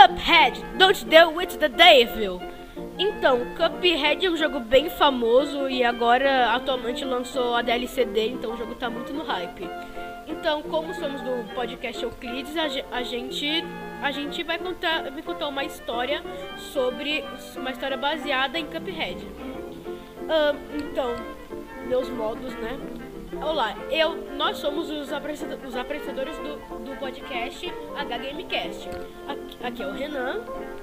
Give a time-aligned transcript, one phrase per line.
[0.00, 2.40] Cuphead, Don't Deal with the Devil.
[2.98, 8.54] Então, Cuphead é um jogo bem famoso e agora atualmente lançou a DLC dele, então
[8.54, 9.68] o jogo tá muito no hype.
[10.26, 12.56] Então, como somos do podcast Euclides,
[12.90, 13.62] a, gente
[14.00, 16.22] a gente vai contar, vai contar uma história
[16.72, 17.22] sobre
[17.54, 19.22] uma história baseada em Cuphead.
[19.22, 21.14] Uh, então,
[21.86, 22.78] meus modos, né?
[23.38, 28.88] Olá, eu, nós somos os, os apresentadores do, do podcast HGameCast.
[29.28, 30.40] Aqui, aqui é o Renan,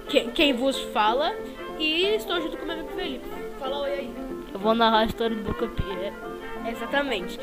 [0.08, 1.36] que, quem vos fala,
[1.78, 3.28] e estou junto com meu amigo Felipe.
[3.60, 4.14] Fala oi aí.
[4.54, 6.14] Eu vou narrar a história do Cuphead.
[6.70, 7.38] Exatamente.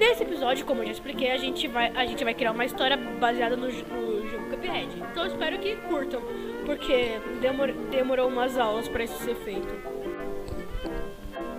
[0.00, 2.96] Nesse episódio, como eu já expliquei, a gente vai, a gente vai criar uma história
[2.96, 4.88] baseada no, no jogo Cuphead.
[5.12, 6.20] Então espero que curtam,
[6.66, 9.72] porque demor, demorou umas aulas para isso ser feito.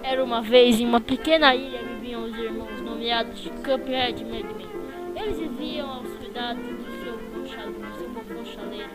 [0.04, 2.71] Era uma vez em uma pequena ilha viviam os irmãos
[3.02, 4.70] nomeados de Cuphead e Megman.
[5.16, 8.92] Eles viviam aos cuidados do seu vovô chaleiro.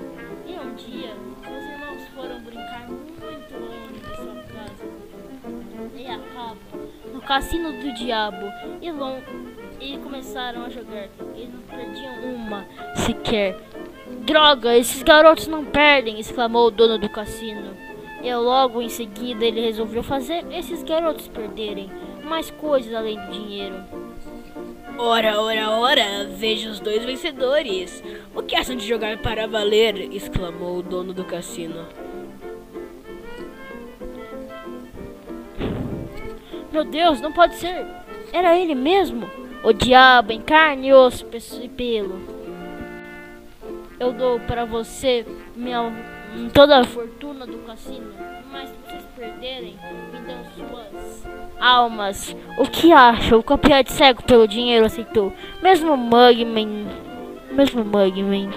[0.47, 4.84] E um dia, os irmãos foram brincar muito longe de sua casa.
[5.97, 6.56] E acabam
[7.12, 8.47] no cassino do diabo
[8.81, 9.19] e, long...
[9.81, 11.09] e começaram a jogar.
[11.34, 13.59] Eles não perdiam uma sequer.
[14.25, 16.20] Droga, esses garotos não perdem!
[16.20, 17.66] exclamou o dono do cassino.
[18.27, 21.88] E logo em seguida ele resolveu fazer esses garotos perderem
[22.24, 23.77] mais coisas além do dinheiro.
[24.98, 28.02] Ora, ora, ora, veja os dois vencedores.
[28.34, 30.12] O que acham de jogar para valer?
[30.12, 31.86] exclamou o dono do cassino.
[36.72, 37.86] Meu Deus, não pode ser!
[38.32, 39.30] Era ele mesmo!
[39.62, 41.28] O diabo em carne, osso
[41.62, 42.20] e pelo.
[44.00, 46.16] Eu dou para você minha
[46.53, 48.12] toda a fortuna do cassino,
[48.51, 49.77] mas se vocês perderem,
[50.12, 51.27] me dão suas
[51.61, 52.37] almas.
[52.59, 53.37] O que acha?
[53.37, 55.33] O campeão cego pelo dinheiro aceitou.
[55.62, 56.87] Mesmo Mugman.
[57.51, 58.51] Mesmo Mugman.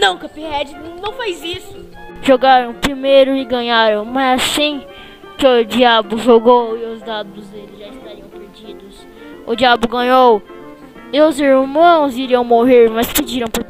[0.00, 1.86] Não, Cuphead, não faz isso.
[2.22, 4.82] Jogaram primeiro e ganharam, mas assim
[5.36, 9.06] que o diabo jogou e os dados dele já estariam perdidos.
[9.46, 10.42] O diabo ganhou.
[11.12, 13.64] E os irmãos iriam morrer, mas pediram por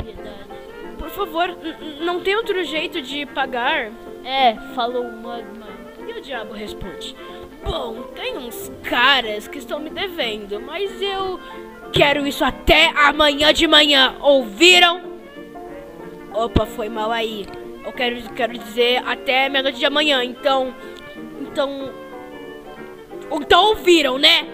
[1.26, 1.56] favor,
[2.00, 3.92] não tem outro jeito de pagar?
[4.24, 5.68] É, falou o Magma.
[6.06, 7.16] E o diabo responde:
[7.64, 11.38] Bom, tem uns caras que estão me devendo, mas eu
[11.92, 15.00] quero isso até amanhã de manhã, ouviram?
[16.34, 17.46] Opa, foi mal aí.
[17.84, 20.74] Eu quero, quero dizer até meia-noite de amanhã, então.
[21.40, 21.92] Então.
[23.30, 24.48] Então ouviram, né?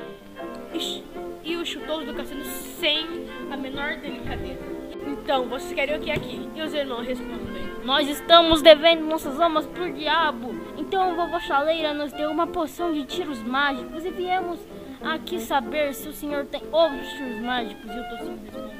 [0.75, 1.03] E,
[1.45, 3.07] e o chutou do cassino sem
[3.51, 4.78] a menor delicadeza.
[5.07, 6.49] Então, vocês querem o que aqui?
[6.55, 10.55] E os irmãos respondem: Nós estamos devendo nossas almas por diabo.
[10.77, 14.59] Então, a vovó Chaleira nos deu uma poção de tiros mágicos e viemos
[15.03, 17.91] aqui saber se o senhor tem outros tiros mágicos.
[17.91, 18.79] E eu tô responder.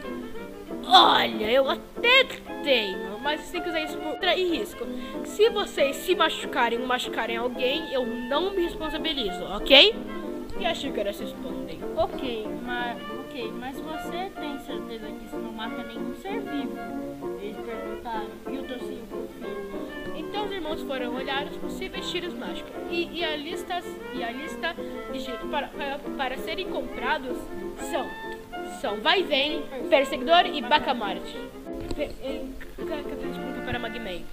[0.91, 2.25] Olha, eu até
[2.63, 4.87] tenho, mas tem que usar isso por e risco.
[5.25, 9.95] Se vocês se machucarem ou machucarem alguém, eu não me responsabilizo, ok?
[10.59, 12.97] E as xícaras respondem: Ok, mas
[13.59, 16.77] mas você tem certeza que isso não mata nenhum ser vivo?
[17.41, 18.31] Eles perguntaram.
[18.51, 19.89] E o tocinho confirmou.
[20.17, 22.73] Então os irmãos foram olhar os possíveis tiros mágicos.
[22.91, 23.83] E, e, a, lista,
[24.13, 24.75] e a lista
[25.13, 27.37] de tiros para, para, para serem comprados
[27.91, 28.07] são
[28.81, 31.37] são Vai Vem, Perseguidor e Bacamarte.
[31.95, 34.25] Pergunta para Magmei.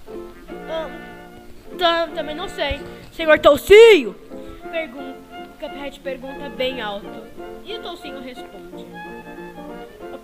[0.68, 2.80] Ah, também não sei.
[3.12, 4.14] Senhor Toucinho?
[4.70, 5.25] Pergunta.
[5.58, 7.06] Cuphead pergunta bem alto.
[7.64, 8.86] E o Toucinho responde: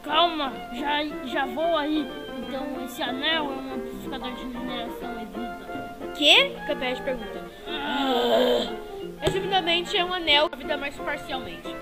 [0.03, 2.06] Calma, já, já vou aí.
[2.38, 5.69] Então, esse anel é um amplificador de mineração e vida.
[6.03, 6.56] O quê?
[6.66, 7.44] Cuphead pergunta.
[7.66, 8.75] Ah,
[9.20, 11.75] resumidamente, é um anel a vida mais parcialmente.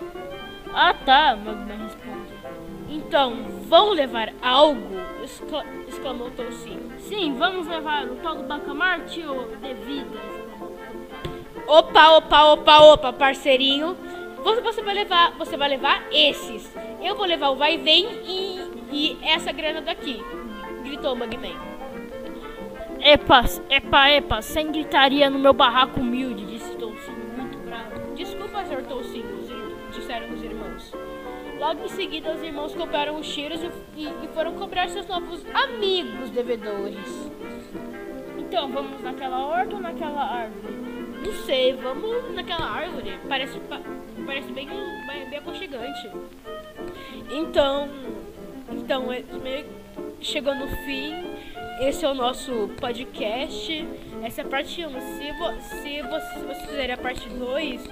[0.72, 2.32] Ah, tá, Magma responde.
[2.88, 4.96] Então, vão levar algo?
[5.24, 6.90] Excla exclamou Toucinho.
[6.98, 10.39] Sim, vamos levar o tal do Bacamarte ou de vida?
[11.70, 13.96] Opa, opa, opa, opa, parceirinho.
[14.42, 16.68] Você, você vai levar, você vai levar esses.
[17.00, 18.58] Eu vou levar o vai vem e,
[18.90, 20.20] e essa grana daqui.
[20.82, 21.54] Gritou o Magman.
[22.98, 28.14] Epa, epa, epa, sem gritaria no meu barraco humilde, disse Toucinho, muito bravo.
[28.16, 29.38] Desculpa, senhor Toucinho,
[29.92, 30.92] disseram os irmãos.
[31.60, 33.60] Logo em seguida, os irmãos compraram os tiros
[33.96, 37.30] e, e foram cobrar seus novos amigos devedores.
[38.36, 40.89] Então, vamos naquela horta ou naquela árvore?
[41.24, 43.18] Não sei, vamos naquela árvore.
[43.28, 43.60] Parece,
[44.26, 44.68] parece bem,
[45.28, 46.10] bem aconchegante.
[47.30, 47.88] Então,
[48.70, 49.22] então é,
[50.20, 51.14] chegou no fim.
[51.80, 53.88] Esse é o nosso podcast.
[54.22, 54.88] Essa é a parte 1.
[54.88, 57.86] Se, vo, se, você, vocês fizerem a parte 2,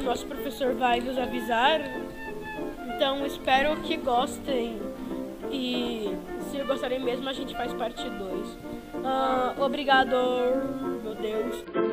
[0.00, 1.80] o nosso professor vai nos avisar.
[2.94, 4.80] Então, espero que gostem.
[5.50, 6.10] E
[6.50, 8.58] se gostarem mesmo, a gente faz parte 2.
[9.04, 10.16] Ah, obrigado,
[11.02, 11.83] meu Deus.